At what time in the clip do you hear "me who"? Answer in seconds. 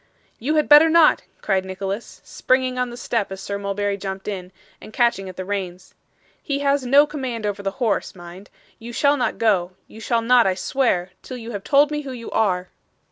11.91-12.13